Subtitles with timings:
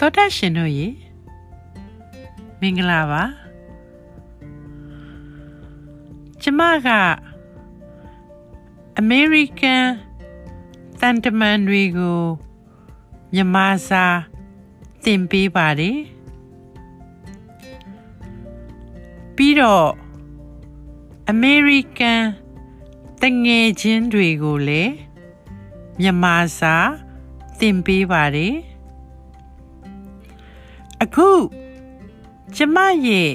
[0.00, 0.88] သောတာရှင်တို့ရေ
[2.60, 3.22] မင်္ဂလာပါ
[6.42, 6.88] ကျမက
[8.98, 9.84] အမေရိကန်
[11.00, 12.20] တန်တမန်တွေကို
[13.34, 14.04] မြန်မာစာ
[15.04, 15.98] သင်ပေးပါတယ်
[19.36, 19.88] ပြီးတော့
[21.30, 22.22] အမေရိကန်
[23.22, 24.92] တငယ်ချင်းတွေကိုလည်း
[26.00, 26.76] မြန်မာစာ
[27.58, 28.54] သင်ပေးပါတယ်
[31.02, 31.30] အခု
[32.54, 32.76] ကျမ
[33.06, 33.30] ရဲ့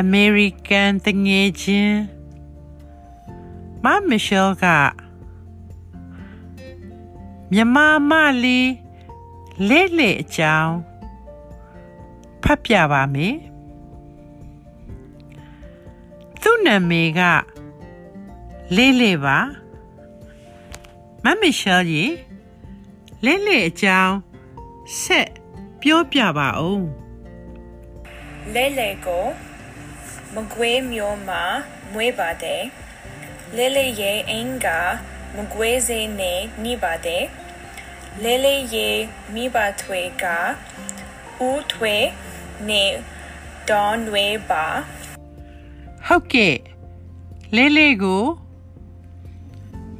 [0.00, 2.00] အမေရိကန်တငယ်ချင်း
[3.84, 4.64] မမီရှယ်က
[7.52, 8.12] မြန်မာမ
[8.42, 8.70] လေး
[9.68, 10.74] လဲလေအကြောင်း
[12.42, 13.36] ဖတ်ပြပါမယ်
[16.40, 17.20] သူ့နာမည်က
[18.76, 19.38] လေးလေးပါ
[21.24, 22.14] မမီရှယ်ကြီး
[23.24, 24.14] လေးလေးအကြောင်း
[25.02, 25.29] ဆက်
[25.82, 26.84] ပြောပြပါဦး
[28.54, 29.26] လဲလဲကို
[30.34, 31.42] မကွေးမျိုးမှာ
[31.92, 32.62] မွေးပါတယ်
[33.56, 34.80] လဲလဲရဲ့အင်္ဂါ
[35.36, 37.24] မကွေးစေနဲ့နှိပါတယ်
[38.22, 38.96] လဲလဲရဲ့
[39.34, 40.24] မိဘထွေက
[41.48, 41.96] ဦးထွေ
[42.68, 42.92] နဲ့
[43.70, 44.64] ဒေါ်နွေပါ
[46.06, 46.56] ဟုတ်ကဲ့
[47.56, 48.24] လေးလေးကို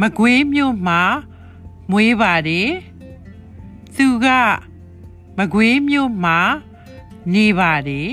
[0.00, 1.02] မကွေးမြို့မှာ
[1.90, 2.70] မွေးပါတယ်
[3.96, 4.28] သူက
[5.38, 6.40] မကွေးမြို့မှာ
[7.34, 8.10] နေပါတယ်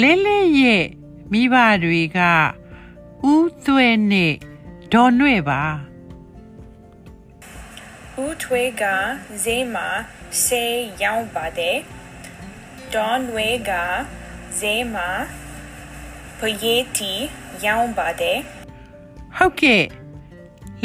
[0.00, 0.84] လေးလေးရဲ့
[1.32, 2.18] မိဘတွေက
[3.32, 4.34] ဦးသွဲနဲ့
[4.92, 5.62] ဒေါ်နှွဲ့ပါ
[8.24, 8.84] ဦးထွေက
[9.42, 9.88] ဈေးမှာ
[10.44, 11.78] ဆေးရောင်းပါတယ်
[12.94, 13.70] ဒေါ်နွေက
[14.58, 15.08] ဈေးမှာ
[16.38, 17.12] ဖျေးတီ
[17.64, 18.38] ရောင်းပါတယ်
[19.36, 19.84] ဟုတ်ကဲ့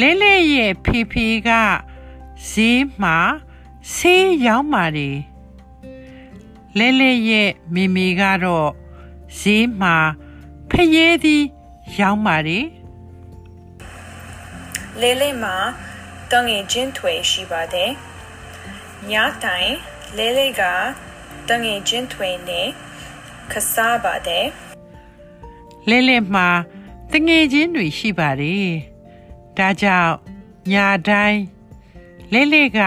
[0.00, 1.50] လဲလဲရဲ့ဖေဖေက
[2.50, 3.18] ဈေးမှာ
[3.94, 5.16] ဆေးရောင်းပါတယ်
[6.78, 8.70] လဲလဲရဲ့မေမေကတော့
[9.38, 9.96] ဈေးမှာ
[10.70, 11.44] ဖျဲသည်
[11.98, 12.64] ရောင်းပါတယ်
[15.00, 15.56] လေးလေးမှာ
[16.32, 17.90] တငယ်ချင်းထွေရှိပါတယ်
[19.10, 19.12] ည
[19.44, 19.74] တိုင်း
[20.16, 20.62] လေးလေးက
[21.48, 22.68] တငယ်ချင်းထွေနဲ့
[23.52, 24.46] ခစားပါတယ်
[25.88, 26.48] လဲလဲမှာ
[27.12, 28.68] တငယ်ချင်းတွေရှိပါတယ်
[29.56, 30.14] ဒါကြောင့်
[30.72, 31.40] ညာတိုင်း
[32.32, 32.80] လဲလဲက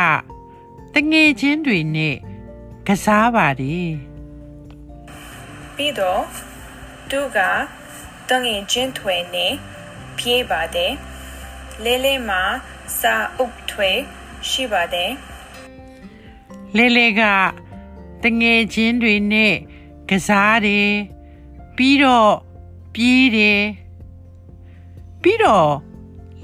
[0.95, 2.15] တငယ်ချင်းတွေနဲ့
[2.87, 3.89] ကစားပါတယ်
[5.75, 6.23] ပြီးတော့
[7.09, 7.39] သူက
[8.29, 9.53] တငယ်ချင်းထွေနဲ့
[10.17, 10.93] ပြေးပါတယ်
[11.83, 12.41] လေးလေးမှာ
[12.99, 13.91] စာအုပ်ထွေ
[14.49, 15.11] ရှိပါတယ်
[16.77, 17.21] လဲလဲက
[18.23, 19.53] တငယ်ချင်းတွေနဲ့
[20.09, 20.91] ကစားတယ်
[21.77, 22.33] ပြီးတော့
[22.93, 23.61] ပြေးတယ်
[25.21, 25.71] ပြီးတော့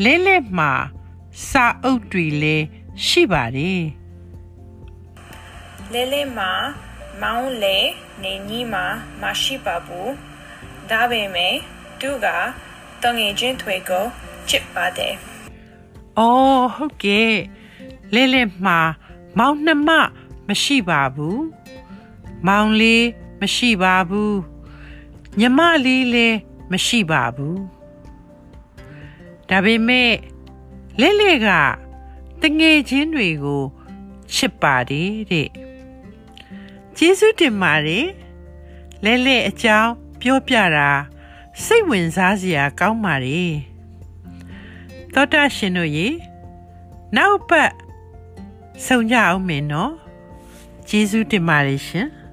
[0.03, 0.72] လဲလဲမှာ
[1.50, 2.66] စာအုပ်တွေလည်း
[3.06, 3.81] ရှိပါတယ်
[5.94, 6.51] လေးလေးမှာ
[7.22, 7.78] မောင်းလေ
[8.23, 8.85] နေညီမှာ
[9.22, 10.12] မရှိပါဘူး
[10.90, 11.56] ဒါပေမဲ့
[12.00, 12.28] သူက
[13.03, 14.06] တငယ်ချင်းထွေကို
[14.50, 15.13] ချစ်ပါတယ်။
[16.19, 17.34] အော်ဟုတ်ကဲ့
[18.13, 18.79] လဲလဲမှာ
[19.38, 19.90] မောင်နှမ
[20.47, 21.38] မရှိပါဘူး။
[22.47, 23.06] မောင်လေး
[23.41, 24.34] မရှိပါဘူး။
[25.40, 26.38] ညီမလေးလည်း
[26.72, 27.57] မရှိပါဘူး။
[29.50, 30.12] ဒါပေမဲ့
[31.01, 31.47] လဲလဲက
[32.41, 33.63] တငယ်ချင်းတွေကို
[34.34, 35.50] ချစ်ပါတယ်တဲ့။
[36.97, 38.06] ကျေးဇူးတင်ပါတယ်။
[39.03, 39.91] လဲလဲအကြောင်း
[40.22, 40.89] ပြောပြတာ
[41.63, 43.53] စိတ်ဝင်စားစရာကောင်းပါတယ်။
[45.13, 46.07] သောတာရှင်တို့ရေ
[47.16, 47.72] နောက်ပတ်
[48.85, 49.94] ဆုံကြအောင်မင်းနော်
[50.89, 52.07] ကျေးဇူးတင်ပါတယ်ရှင်။